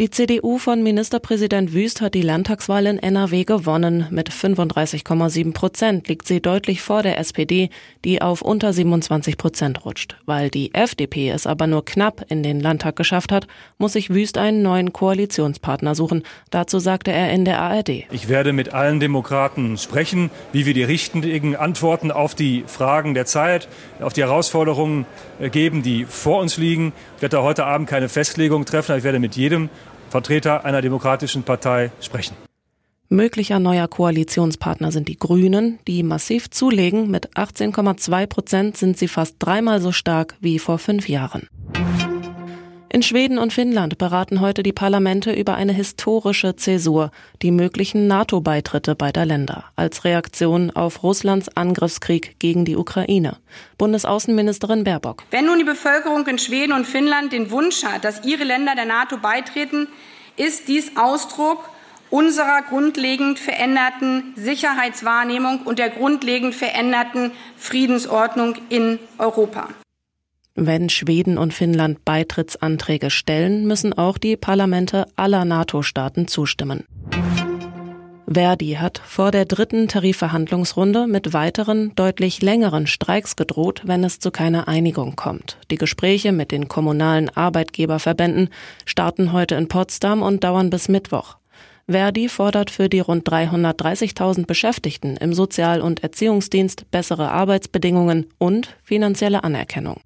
[0.00, 4.08] Die CDU von Ministerpräsident Wüst hat die Landtagswahl in NRW gewonnen.
[4.10, 7.70] Mit 35,7 Prozent liegt sie deutlich vor der SPD,
[8.04, 10.16] die auf unter 27 Prozent rutscht.
[10.26, 13.46] Weil die FDP es aber nur knapp in den Landtag geschafft hat,
[13.78, 16.24] muss sich Wüst einen neuen Koalitionspartner suchen.
[16.50, 18.06] Dazu sagte er in der ARD.
[18.10, 23.26] Ich werde mit allen Demokraten sprechen, wie wir die richtigen Antworten auf die Fragen der
[23.26, 23.68] Zeit,
[24.00, 25.06] auf die Herausforderungen
[25.38, 26.92] äh, geben, die vor uns liegen.
[27.14, 29.70] Ich werde heute Abend keine Festlegung treffen, ich werde mit jedem
[30.14, 32.36] Vertreter einer demokratischen Partei sprechen.
[33.08, 37.10] Möglicher neuer Koalitionspartner sind die Grünen, die massiv zulegen.
[37.10, 41.48] Mit 18,2 Prozent sind sie fast dreimal so stark wie vor fünf Jahren.
[42.94, 47.10] In Schweden und Finnland beraten heute die Parlamente über eine historische Zäsur,
[47.42, 53.38] die möglichen NATO-Beitritte beider Länder, als Reaktion auf Russlands Angriffskrieg gegen die Ukraine.
[53.78, 55.24] Bundesaußenministerin Baerbock.
[55.32, 58.86] Wenn nun die Bevölkerung in Schweden und Finnland den Wunsch hat, dass ihre Länder der
[58.86, 59.88] NATO beitreten,
[60.36, 61.68] ist dies Ausdruck
[62.10, 69.66] unserer grundlegend veränderten Sicherheitswahrnehmung und der grundlegend veränderten Friedensordnung in Europa.
[70.56, 76.84] Wenn Schweden und Finnland Beitrittsanträge stellen, müssen auch die Parlamente aller NATO-Staaten zustimmen.
[78.32, 84.30] Verdi hat vor der dritten Tarifverhandlungsrunde mit weiteren, deutlich längeren Streiks gedroht, wenn es zu
[84.30, 85.58] keiner Einigung kommt.
[85.72, 88.48] Die Gespräche mit den kommunalen Arbeitgeberverbänden
[88.86, 91.36] starten heute in Potsdam und dauern bis Mittwoch.
[91.88, 99.44] Verdi fordert für die rund 330.000 Beschäftigten im Sozial- und Erziehungsdienst bessere Arbeitsbedingungen und finanzielle
[99.44, 100.00] Anerkennung.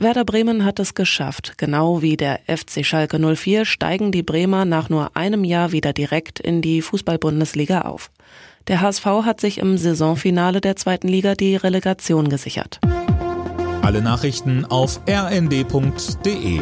[0.00, 1.54] Werder Bremen hat es geschafft.
[1.58, 6.38] Genau wie der FC Schalke 04 steigen die Bremer nach nur einem Jahr wieder direkt
[6.38, 8.12] in die Fußball-Bundesliga auf.
[8.68, 12.78] Der HSV hat sich im Saisonfinale der zweiten Liga die Relegation gesichert.
[13.82, 16.60] Alle Nachrichten auf rnd.de